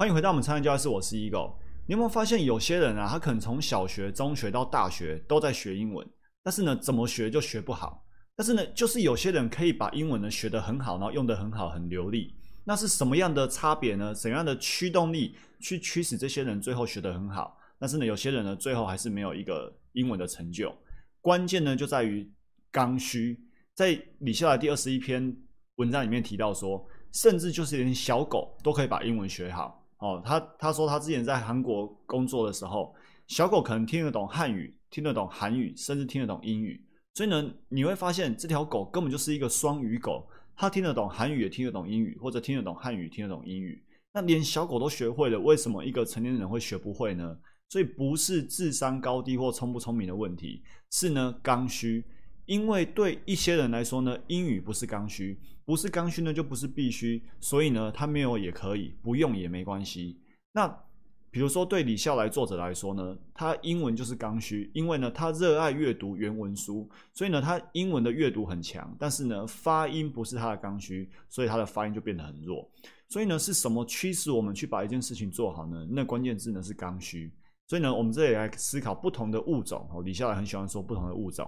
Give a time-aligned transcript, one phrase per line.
[0.00, 1.56] 欢迎回到我们参与教室，我是 Ego。
[1.88, 6.08] 你有没有发现有些人啊，他可能从小学、中学到大学都在学英文，
[6.40, 8.06] 但是呢，怎么学就学不好。
[8.36, 12.32] 但是呢，就是有些人可以把英文呢学得很好，然后用得很好，很流利。
[12.62, 14.14] 那是什么样的差别呢？
[14.14, 17.58] 怎样的驱动力去驱使这些人最后学得很好？
[17.76, 20.72] 但是呢，有些人呢，最后还是没有一个英文的成就。
[21.20, 22.32] 关键呢，就在于
[22.70, 23.36] 刚需。
[23.74, 25.36] 在李笑来第二十一篇
[25.74, 29.84] 文章里面提到说，甚至就是连小狗都可以把英文学好。
[29.98, 32.94] 哦，他他说他之前在韩国工作的时候，
[33.26, 36.80] 小狗可能听得懂汉语，听得懂韩语，甚至听得懂英语。
[37.14, 43.84] 所以呢，你会发现这条狗根本就是一个双语狗，它听得懂韩语，也听得懂英语，或者听得懂汉语，听得懂英语。
[44.12, 47.36] 那连小狗都学会了，为什么一个成年人会学不会呢？
[47.68, 52.04] 所以不是智商高低或聪不聪明的问题，是呢刚需。
[52.46, 60.18] 因为对一些人来说呢，英语不是刚需，不是刚需呢就不是必须，所以呢他没有也可以，不用也没关系。
[60.52, 60.66] 那
[61.30, 72.66] 比如说对李笑来作者来说呢，他英文就是刚需，因为呢他热爱阅读原文书，所以呢他英文的阅读很强，但是呢发音不是他的刚需，所以他的发音就变得很弱。
[73.06, 75.86] 所以呢是什么驱使我们去把一件事情做好呢？
[75.90, 77.30] 那关键字呢是刚需。
[77.66, 81.46] 所以呢我们这里来思考不同的物种哦，李笑来很喜欢说不同的物种。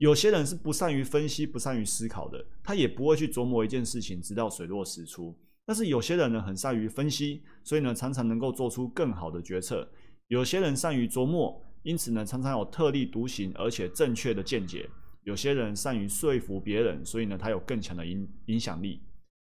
[0.00, 5.38] 有些人是不善于分析、不善于思考的，他也不会去琢磨一件事情，直到水落石出。
[5.66, 9.86] 但是有些人呢，很善于分析，所以呢，常常能够做出更好的决策。
[10.28, 14.88] 有些人善于琢磨，因此呢，常常有特立独行而且正确的见解。
[15.24, 19.02] 有些人善于说服别人，所以呢，他有更强的影影响力。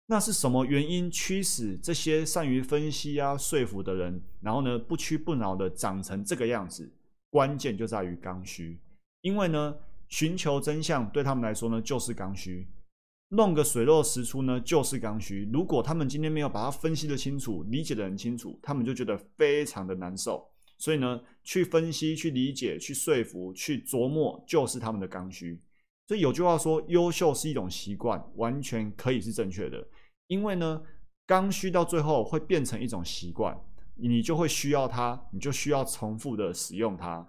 [0.06, 6.94] 那是什么原因驱使这些善于分析啊、说服的人，然后呢，不屈不挠的长成这个样子？
[7.32, 8.80] 关键就在于刚需，
[9.22, 9.76] 因为呢。
[10.14, 12.68] 寻求真相对他们来说呢，就是刚需；
[13.30, 15.50] 弄个水落石出呢，就是刚需。
[15.52, 20.48] 如果他们今天没有把它分析的清楚、理解的很清楚，他们就觉得非常的难受。
[20.78, 25.60] 所以呢，去分析、去理解、去说服、去琢磨，就是他们的刚需。
[26.08, 29.84] 所以有句话说，优秀是一种习惯，完全可以是正确的。
[30.28, 30.80] 因为呢，
[31.26, 33.60] 刚需到最后会变成一种习惯，
[33.96, 37.28] 你就会需要它，你就需要重复的使用它。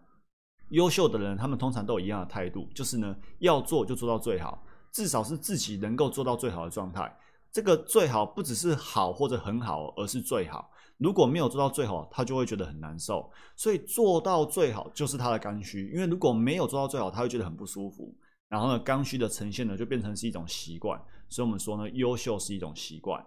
[0.71, 7.15] 优秀的人，他们通常都有一样的态度，就是呢，要做就做到最好，至少是自己能够做到最好的状态。
[7.53, 10.69] 这个最好不只是好或者很好，而是最好。
[10.99, 13.31] 如果没有做到最好，他就会觉得很难受。
[13.55, 18.13] 所以做到最好就是他的刚需，因为如果没有做到最好，他会觉得很不舒服。
[18.49, 21.01] 然后呢，刚需的呈现呢，就变成是一种习惯。
[21.29, 23.25] 所以我们说呢，优秀是一种习惯。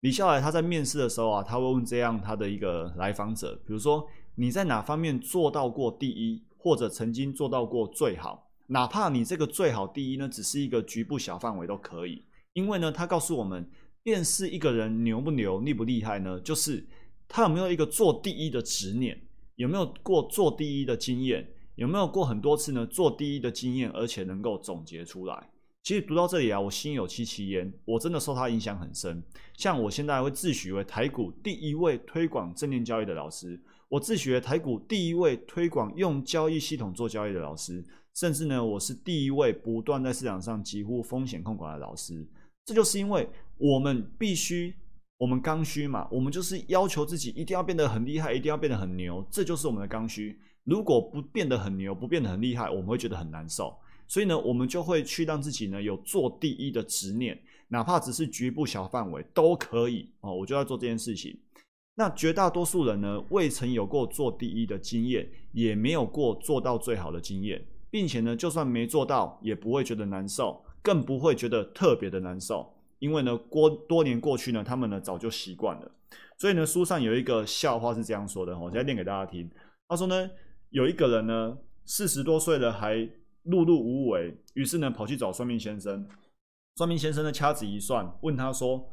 [0.00, 6.42] 李笑来他在面试的时候啊，他会问这样他的一个来访者，比如说你在哪方面做到过第一？
[6.62, 12.24] 或者曾经做到过最好，哪怕你这个最好第一呢，只是一个局部小范围都可以。
[12.52, 13.68] 因为呢，他告诉我们，
[14.04, 16.86] 辨识一个人牛不牛、厉不厉害呢，就是
[17.26, 19.20] 他有没有一个做第一的执念，
[19.56, 25.50] 有没有过做第一的经验，有没有过很多次呢做第一的经验，而且能够总结出来。
[25.82, 29.20] 其实读到这里啊，我心有戚戚焉，我真的受他影响很深。
[29.56, 33.60] 像我现在会自诩为台股第一位推广正念教育的老师。
[33.92, 42.26] 我自学台股第一位推广用交易系统做交易的老师，甚至呢，我是第一位不断在市场上几乎风险控管的老师。
[42.64, 44.74] 这就是因为我们必须，
[45.18, 50.40] 我们刚需嘛，我们就是要求自己一定要变得很厉害，一定要变得很牛，这就是我们的刚需。
[50.64, 53.76] 如果不变得很牛，不变得很厉害，我们会觉得很难受。
[54.08, 57.38] 所以呢，我们就会去让自己呢有做第一的执念，
[57.68, 61.38] 哪怕只是局部小范围都可以哦，我就要做这件事情。
[61.94, 75.92] 那绝大多数人呢，未曾有过做第一的经验，也没有过做到最好的经验，并且呢，就算没做到，也不会觉得难受，更不会觉得特别的难受，因为呢，过多年过去呢，他们呢早就习惯了。
[76.38, 79.50] 所以呢，书上有一个笑话是这样说的，我现在念给大家听。
[79.86, 80.30] 他说呢，
[80.70, 82.96] 有一个人呢，四十多岁了还
[83.44, 86.08] 碌碌无为，于是呢，跑去找算命先生。
[86.76, 88.88] 算命先生呢，掐指一算，问他说。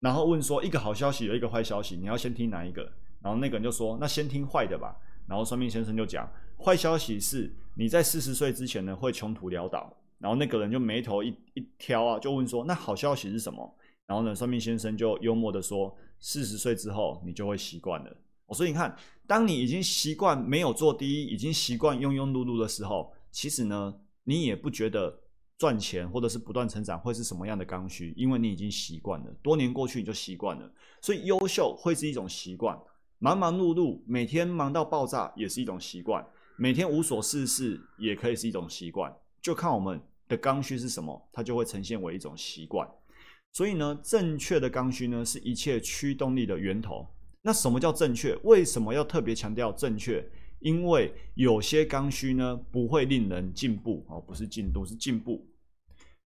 [0.00, 2.82] 然后问说一个好消息有一个坏消息，你要先听哪一个？
[3.20, 4.96] 然后那个人就说那先听坏的吧。
[5.28, 6.28] 然后算命先生就讲
[6.58, 9.94] 坏消息是你在四十岁之前呢会穷途潦倒。
[10.18, 13.74] 然后那个人就眉头一一挑啊，就问说那好消息是什么？
[14.06, 18.16] 然后呢算命先生就幽默的说四十岁之后你就会习惯了。
[18.52, 18.96] 所以你看，
[19.26, 25.20] 当你已经习惯没有做第一，已经习惯庸庸碌碌的时候，其实呢你也不觉得。
[25.60, 28.14] 赚钱或者是不断成长会是什么样的刚需？
[28.16, 30.72] 因为你已经习惯了，多年过去你就习惯了，
[31.02, 32.80] 所以优秀会是一种习惯。
[33.18, 36.26] 忙忙碌碌，每天忙到爆炸也是一种习惯，
[36.56, 42.88] 每天无所事事也可以是一种习惯，就看我们的刚需是什么，它就会呈现为一种习惯。
[43.52, 47.06] 所以呢，正确的刚需呢，是一切驱动力的源头。
[47.42, 48.34] 那什么叫正确？
[48.44, 50.26] 为什么要特别强调正确？
[50.60, 55.46] 因为有些刚需呢不会令人进步哦，不是进度是进步。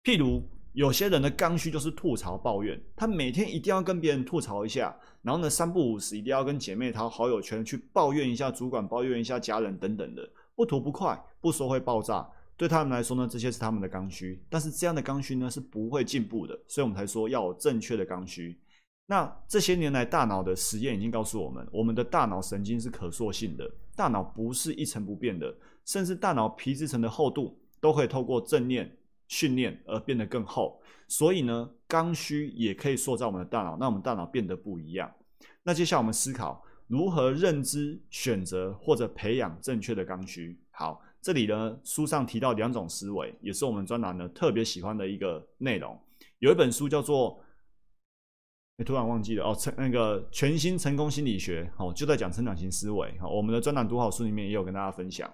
[0.03, 0.43] 譬如
[0.73, 12.27] 有些人的刚需就是吐槽抱怨，他每天一定要跟别人吐槽一下，然后呢三不五时一定要跟姐妹淘好友圈去抱怨一下主管，抱怨一下家人等等的，不吐不快，不说会爆炸。
[12.55, 18.59] 对他们来说呢，这些是他们的刚需，但是这样的刚需呢是不会进步的，所以我们才说要有正确的刚需。
[19.07, 25.55] 那这些年来，大脑的实验已经告诉我们，我们的大脑神经是可塑性的，大脑不是一成不变的，
[25.85, 28.97] 甚至大脑皮质层的厚度都可以透过正念
[29.27, 30.81] 训练而变得更厚。
[31.07, 35.13] 所以呢，刚需也可以塑造我们的大脑，让我们大脑变得不一样。
[35.61, 40.59] 那接下来我们思考如何认知、选择或者培养正确的刚需。
[40.71, 45.99] 好，这里呢书上提到两种思维，也是我们专栏呢特别喜欢的一个内容。
[46.39, 47.42] 有一本书叫做。
[48.85, 53.27] 突然忘记了哦，成那个全新成功心理学哦，就在讲成长型思维哈。
[53.27, 55.31] 我们的专栏读好书里面也有跟大家分享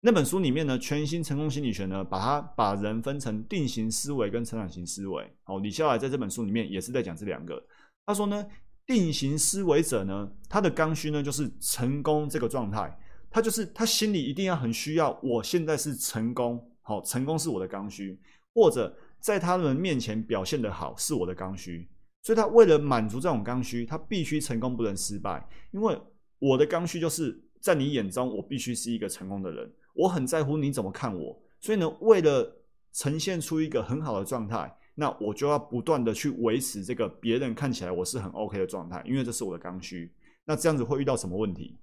[0.00, 5.24] 那本书里面呢，全新成功心理学呢，把它把人分成定型思维跟成长型思维。
[5.46, 7.60] 哦，李笑来在这本书里面也是在讲这两个。
[8.04, 8.46] 他说呢，
[8.86, 12.94] 定型思维者呢，他的刚需呢就是成功这个状态，
[13.30, 18.20] 他就是他心里一定要很需要，我现在是成功，好，成功是我的刚需，
[18.52, 21.88] 或者在他们面前表现的好是我的刚需。
[22.24, 25.46] 所以他为了满足这种刚需，他必须成功不能失败。
[25.72, 25.96] 因为
[26.38, 29.70] 我的刚需就是在你眼中，我必须是一个成功的人。
[29.94, 31.38] 我很在乎你怎么看我。
[31.60, 40.10] 所以呢，为了呈现出一个很好的状态，那我就要不断的去维持这个别人看起来我是很 OK 的状态，因为这是我的刚需。
[40.46, 41.78] 那这样子会遇到什么问题？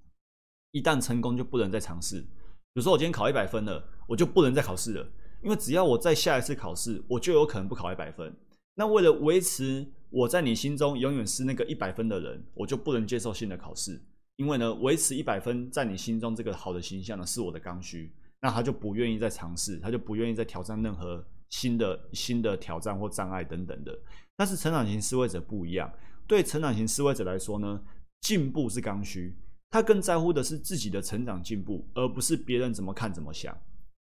[0.72, 2.20] 一旦成功就不能再尝试。
[2.20, 5.08] 比如说我今天考一百分了，我就不能再考试了，
[5.44, 8.36] 因为只要我再下一次考试，我就有可能不考一百分。
[8.74, 14.00] 那为了维持我在你心中永远是那个一百分的人，我就不能接受新的考试，
[14.36, 18.12] 因为呢，维持一百分在你心中这个好的形象呢，是我的刚需。
[18.42, 23.98] 那他就不愿意再尝试，他就不愿意再挑战任何新的新的挑战或障碍等等的。
[24.36, 25.92] 但是成长型思维者不一样，
[26.25, 27.80] 对成长型思维者来说呢，
[28.22, 29.38] 进步是刚需，
[29.69, 33.56] 他更在乎的是自己的成长进步，而不是别人怎么看怎么想。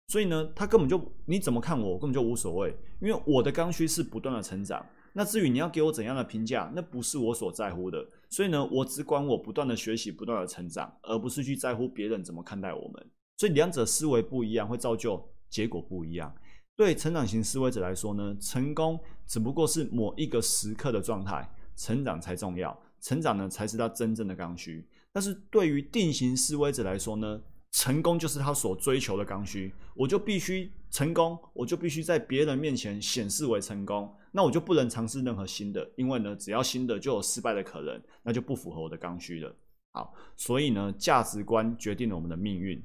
[0.08, 4.84] 所以呢，他根本就你怎么看我，根本就无所谓，因为我的刚需是不断的成长。
[5.18, 8.08] 那至于你要给我怎样的评价，那不是我所在乎的。
[8.30, 13.04] 所以呢，我只管我不断的学习，不断的成长，而不是去在乎别人怎么看待我们。
[13.36, 16.32] 所以两者思维不一样，会造就结果不一样。
[16.76, 24.86] 对成长型思维者来说呢，成功只不过是某一个时刻的状态，成长才重要，成长呢才是他真正的刚需。
[25.12, 27.42] 但是对于定型思维者来说呢？
[27.70, 39.54] 成功就是他所追求的刚需，我就必须成功，我就必须在别人面前显示为成功，那我就不能尝试任何新的，因为呢，只要新的就有失败的可能，那就不符合我的刚需了。
[39.92, 42.82] 好，所以呢，价值观决定了我们的命运。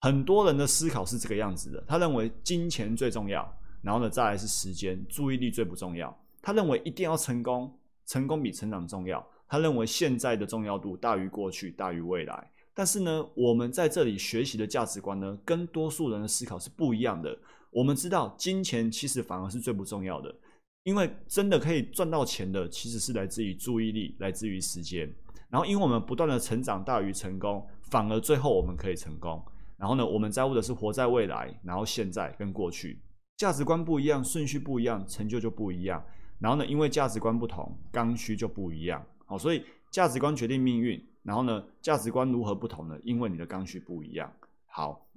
[0.00, 3.50] 很多人的思考是这个样子的，他认为金钱最重要，
[3.82, 6.16] 然后呢，再来是时间，注意力最不重要。
[6.42, 7.76] 他认为一定要成功，
[8.06, 9.26] 成功比成长重要。
[9.48, 12.50] 他认为现在的重要度大于过去，大于未来。
[12.74, 17.38] 但是呢，我们在这里学习的价值观呢，跟多数人的思考是不一样的。
[17.70, 20.34] 我们知道，金钱其实反而是最不重要的，
[20.84, 25.12] 因为真的可以赚到钱的，其实是来自于注意力，来自于时间。
[25.50, 29.44] 然后，因为我们不断的成长大于成功，反而最后我们可以成功。
[29.76, 33.00] 然后呢，我们在乎的是活在未来，然后现在跟过去
[33.36, 36.04] 价值观不一样，顺序不一样，成就就不一样。
[36.38, 39.04] 然后呢，因为价值观不同，刚需就不一样。
[39.26, 41.02] 好，所以价值观决定命运。
[41.22, 42.98] 然后呢，价值观如何不同呢？
[43.02, 44.30] 因为你的刚需不一样。
[44.66, 45.08] 好，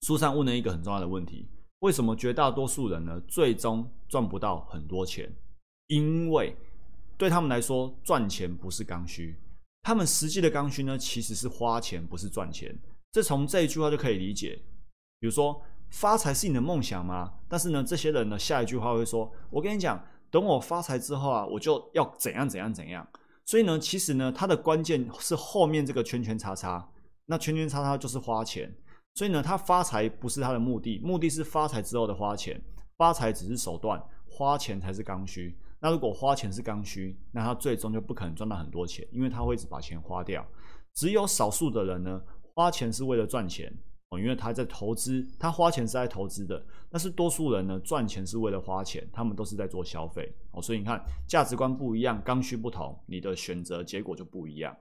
[0.00, 1.46] 书上问了一个很重要的问题：
[1.82, 5.28] 为什么绝大多数人呢，最终赚不到很多钱？
[5.88, 6.56] 因为
[7.18, 9.36] 对他们来说，赚钱不是刚需，
[9.82, 12.72] 他们实际的刚需呢，其实是花钱，不是赚钱。
[13.10, 14.60] 这从这一句话就可以理解。
[15.18, 15.60] 比如说，
[15.90, 17.34] 发财是你的梦想吗？
[17.48, 23.04] 但是呢，这些人呢，下一句话会说：我跟你讲，等我发财之后啊，我就要怎样怎样怎样。
[23.44, 26.88] 所以呢，其实呢，它的关键是后面这个圈圈叉叉，
[27.26, 28.72] 那圈圈叉叉就是花钱。
[29.14, 32.60] 所以呢，他发财不是他的目的，目的是发财之后的花钱，
[32.96, 35.56] 发财只是手段，花钱才是刚需。
[35.80, 40.46] 那如果花钱是刚需，那他最终就不可能赚到很多钱，因为他会一直把钱花掉。
[40.94, 42.22] 只有少数的人呢，
[42.54, 43.72] 花钱是为了赚钱。
[44.18, 50.60] 因为他在投资，他花钱是在投资的，但是多数人呢赚钱是为了花钱，他们都是在做消费哦。
[50.60, 54.76] 所以你看，价值观不一样，刚需不同，你的选择结果就不一样。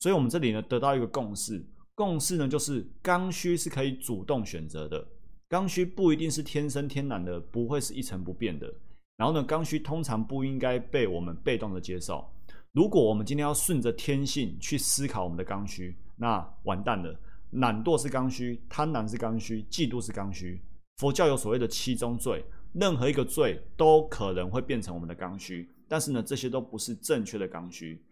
[0.00, 5.06] 所以我们这里呢得到一个共识，共识呢就是刚需是可以主动选择的，
[5.48, 8.72] 刚需不一定是天生天然的，不会是一成不变的。
[9.16, 12.26] 然后呢，刚需通常不应该被我们被动的接受。
[12.72, 17.14] 如果我们今天要顺着天性去思考我们的刚需，那完蛋了。
[17.50, 20.58] 懒惰是刚需，贪婪是刚需，嫉妒是刚需。
[20.96, 28.02] 佛教有所谓的七宗罪，任何一个罪都可能会变成我们的刚需，但是呢，这些都不是正确的刚需。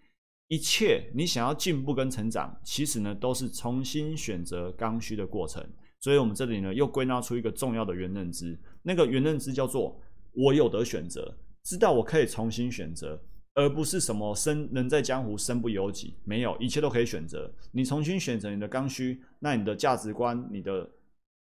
[0.50, 5.64] 一切你想要进步跟成长，其实呢，都是重新选择刚需的过程。
[6.00, 10.00] 所以，我们这里呢，又归纳出一个重要的原认知，那个原认知叫做
[10.32, 13.22] 我有得选择，知道我可以重新选择。
[13.54, 17.52] 而不是什么生人在江湖身不由己，没有一切都可以选择。
[17.72, 20.88] 你重新选择你的刚需，那你的价值观、你的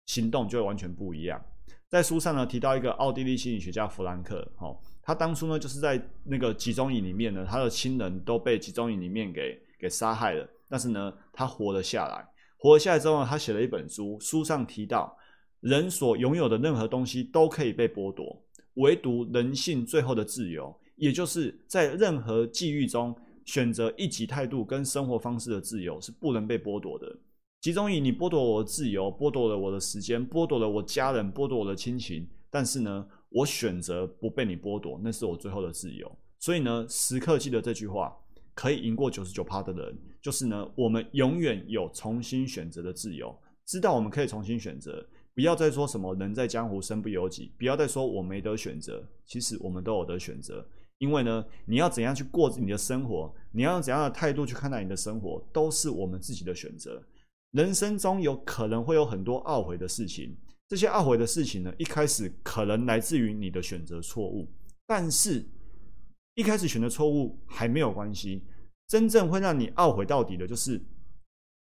[0.07, 1.41] 行动就会完全不一样。
[1.89, 12.27] 在书上呢提到一个奥地利心理学家弗兰克，哦，他当初呢就是在那个集中营里面呢，他的亲人都被集中营里面给给杀害了，但是呢他活了下来。
[12.59, 15.17] 活了下来之后呢，他写了一本书，书上提到
[15.61, 18.45] 人所拥有的任何东西都可以被剥夺，
[18.75, 20.77] 唯独人性最后的自由。
[20.97, 27.17] 也就是在任何际遇中选择一己态度跟生活方式的自由是不能被剥夺的。
[27.61, 32.27] 集中营，你剥夺我的自由，剥夺了我的时间，剥夺了我家人，剥夺我的亲情。
[32.49, 33.07] 但是呢，
[33.37, 36.11] 我选择不被你剥夺，那是我最后的自由。
[36.39, 38.17] 所以呢，时刻记得这句话：
[38.55, 43.37] 可以赢过九十九趴的人，就是呢，我们永远有重新选择的自由。
[43.67, 49.07] 知道我们可以重新选择，不要再说什么人在江湖身不由己，不要再说我没得选择。
[49.27, 50.67] 其实我们都有得选择。
[50.97, 57.03] 因为呢，你要怎样去过你的生活，你要用怎样的态度去看待你的生活，都是我们自己的选择。
[57.51, 60.35] 人生中有可能会有很多懊悔的事情，
[60.69, 64.49] 这些懊悔的事情呢，一开始可能来自于你的选择错误，
[64.87, 65.45] 但是
[66.35, 68.43] 一开始选择错误还没有关系，
[68.89, 70.81] 真正会让你懊悔到底的，就是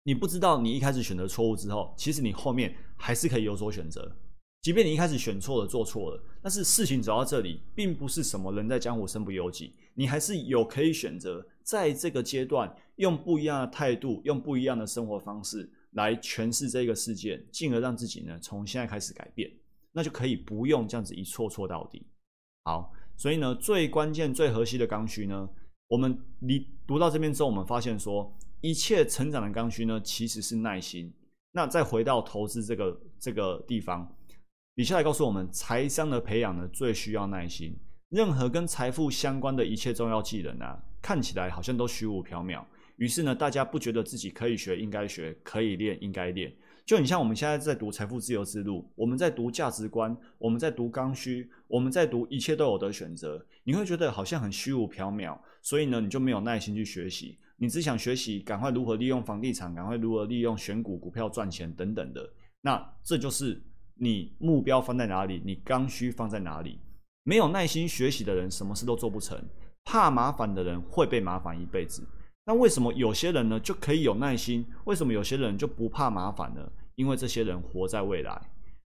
[0.02, 4.16] 你不知道你一开始选择错误之后，其实你后面还是可以有所选择。
[4.62, 19.50] 即便你一开始选错了、做错了，但是事情走到这里，并不是什么人在江湖身不由己，你还是有可以选择，在这个阶段用不一样的态度、用不一样的生活方式来诠释这个事件，进而让自己呢从现在开始改变，
[19.92, 22.06] 那就可以不用这样子一错错到底。
[22.64, 25.48] 好，所以呢，最关键、最核心的刚需呢，
[25.88, 31.12] 我们你读到这边之后，我们发现说，一切成长的刚需呢，其实是耐心。
[31.52, 34.14] 那再回到投资这个这个地方。
[34.74, 37.74] 李下来告诉我们，财商的培养呢，最需要耐心。
[38.10, 42.62] 任何跟财富相关的一切重要技能啊，看起来好像都虚无缥缈。
[42.96, 46.54] 于是呢，大家不觉得自己可以学、应该学、可以练、应该练。
[46.84, 53.44] 就你像我们现在在读《财富自由之路》，我们在读价值观，我们在读刚需，我们在读一切都有的选择。
[53.64, 57.38] 你会觉得好像很虚无缥缈，所以呢，你就没有耐心去学习。
[57.56, 62.28] 你只想学习赶快如何利用房地产，赶快如何利用选股、股票赚钱等等的。
[62.60, 63.62] 那这就是。
[63.98, 65.40] 你目标放在哪里？
[65.42, 66.78] 你刚需放在哪里？
[67.22, 69.42] 没有耐心学习的人，什么事都做不成。
[69.86, 72.06] 怕麻烦的人会被麻烦一辈子。
[72.46, 74.64] 那为什么有些人呢就可以有耐心？
[74.84, 76.70] 为什么有些人就不怕麻烦呢？
[76.94, 78.40] 因为这些人活在未来。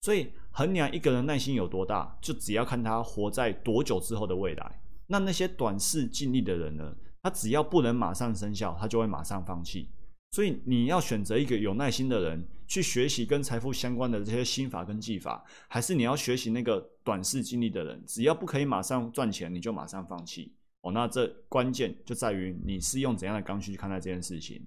[0.03, 4.81] 所以衡量一个人耐心有多大，就只要看他活在多久之后的未来。
[5.07, 6.95] 那那些短视尽力的人呢？
[7.23, 9.89] 他只要不能马上生效，他就会马上放弃。
[10.33, 18.05] 所以你要选择一个有耐心的人去学习跟财富相关的这些心法跟技法，还是你要学习那个短视尽力的人？
[18.05, 20.53] 只要不可以马上赚钱，你就马上放弃
[20.85, 20.93] 哦。
[20.93, 24.65] 那这关键就在于你是用怎样的刚需去看待这件事情。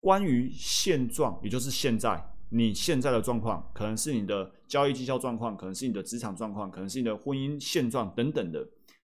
[0.00, 8.68] 关于现状，也就是现在你现在的状况，可能是你的交易绩效状况，可能是你的职场状况，可能是你的婚姻现状等等的。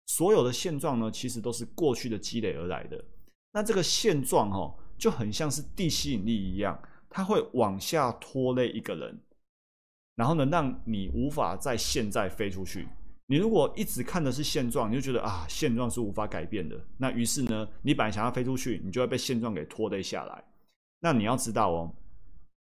[0.06, 3.04] 所有的现状呢，其实都是过去的积累而来的。
[3.52, 4.74] 那这个现状，哈。
[4.98, 9.20] 就很像是地吸引力一样，它会往下拖累一个人，
[10.14, 12.88] 然后呢，让你无法在现在飞出去。
[13.26, 16.78] 你如果一直看的是现状，你就觉得啊，现状是无法改变的。
[16.96, 20.44] 那于是呢，你本来想要飞出去，你就会被现状给拖累下来。
[21.00, 21.94] 那你要知道哦，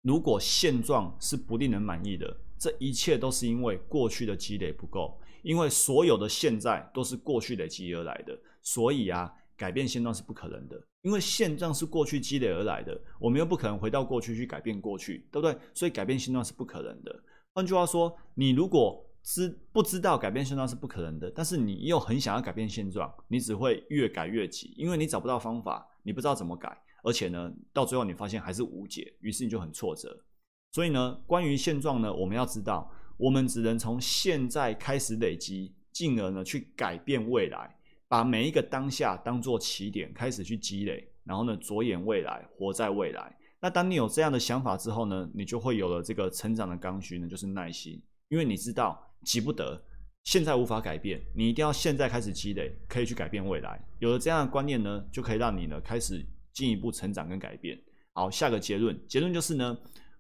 [0.04, 9.34] 如果现状是不令人满意的，这一切都是因为过去的积累不够，因为所有的现在都是过去累积而来的，所以啊。
[9.58, 15.56] 改变现状是不可能的，因为现状是过去积累而来的，我们又不可能回到过去去改变过去，对不对？
[15.72, 17.24] 所以改变现状是不可能的。
[17.54, 30.24] 换句话说，你如果知不知道改变现状是不可能的，但是你又很想要改变现状，你只会越改越急，因为你找不到方法，你不知道怎么改，而且呢，到最后你发现还是无解，于是你就很挫折。
[30.72, 37.76] 所以呢，关于现状呢，我们要知道，我们只能从现在开始累积，进而呢去改变未来。
[38.08, 43.34] 把每一个当下当做起点，开始去积累，然后呢，着眼未来，活在未来。
[43.62, 48.02] 那当你有这样的想法之后呢，你就会有了这个成长的刚需呢，就是耐心。
[48.28, 49.82] 因为你知道急不得，
[50.24, 53.80] 现在无法改变，你一定要现在开始积累，可以去改变未来。
[54.00, 57.80] 有了这样的观念呢，就可以让你呢开始进一步成长跟改变。
[58.14, 59.78] 好，下个结论，结论就是呢，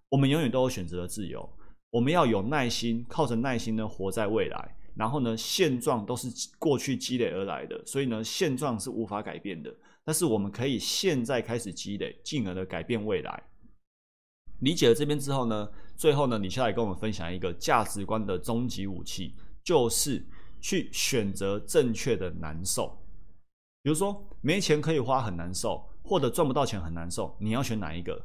[0.10, 1.48] 我们永远都有选择的自由，
[1.89, 4.75] 我们要有耐心，靠着耐心呢活在未来。
[4.93, 6.27] 然后呢，现状都是
[6.60, 9.74] 过去积累而来的，所以呢，现状是无法改变的。
[10.03, 13.41] 但是我们可以现在开始积累，进而的改变未来。
[14.62, 20.25] 理解了这边之后呢，最后呢，你下来跟我们分享一个价值观的终极武器，就是
[20.60, 22.98] 去选择正确的难受。
[23.84, 28.20] 比如说，没钱可以花很难受，或者赚不到钱很难受，你要选哪一个？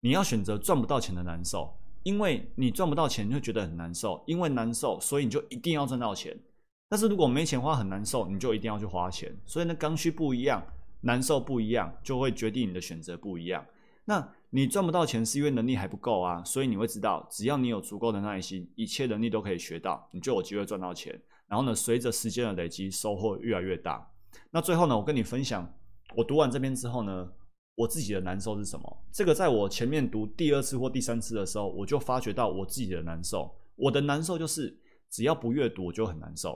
[0.00, 1.72] 你要选择赚不到钱的难受。
[2.04, 4.22] 因为你赚不到钱，就觉得很难受。
[4.26, 6.38] 因为难受，所以你就一定要赚到钱。
[6.86, 9.34] 但是如果没钱花很难受，你就一定要去花钱。
[9.46, 10.62] 所以呢，刚需不一样，
[11.00, 13.64] 难受不一样，就会决定你的选择不一样。
[14.04, 14.20] 那
[14.54, 16.44] 你赚不到钱是因为能力还不够啊。
[16.44, 21.20] 所以你会知道，只要你有足够的耐心，一切能力都可以学到，你就有机会赚到钱。
[21.48, 24.08] 然后呢，随着时间的累积，收获越来越大。
[24.52, 25.68] 那最后呢，我跟你分享，
[26.14, 27.28] 我读完这篇之后呢。
[27.76, 29.04] 我自己的难受是什么？
[29.10, 33.52] 这个在我前面读第二次或第三次的时候，我就发觉到我自己的难受。
[33.74, 34.78] 我的难受就是，
[35.10, 36.52] 只要不阅读，我就很难受；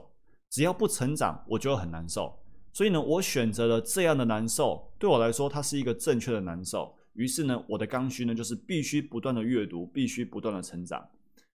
[0.49, 2.33] 只要不成长，我就很难受。
[2.71, 6.95] 所以呢，我选择了这样的难受，对我来说，它是一个正确的难受。
[7.19, 11.05] 于是呢，我的刚需呢，就是必须不断的阅读，必须不断的成长。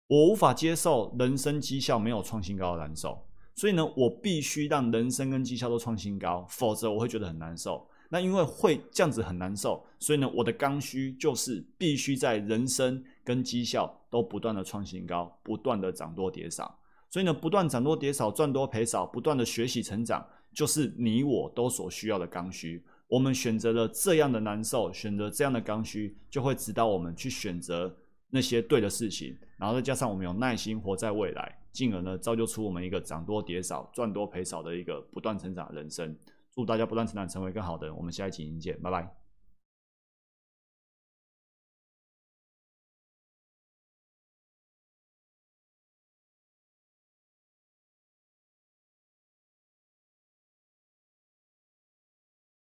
[0.08, 7.88] 我无法接受人生绩效没有创新高的难受，所以呢，我必须让人生跟绩效都创新高，否则我会觉得很难受。
[8.10, 16.75] 那因为会这样子很难受，所以呢，我的刚需就是必须在人生跟绩效都不断的创新高，不断的涨多跌少。
[17.08, 20.25] 所以呢，不断涨多跌少，赚多赔少，不断的学习成长，
[20.56, 22.84] 就是你我都所需要的刚需。
[23.12, 27.94] 我们选择了这样的难受，选择这样的刚需，就会指导我们去选择
[28.30, 29.38] 那些对的事情。
[29.58, 36.15] 然后再加上我们有耐心活在未来，进而呢，造就出我们一个涨多跌少、赚多赔少的一个不断成长的人生。
[36.56, 37.94] 祝大家不断成长，成为更好的人。
[37.94, 39.21] 我们下一期见，拜拜。